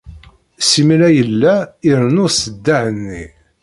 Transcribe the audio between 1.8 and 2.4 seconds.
irennu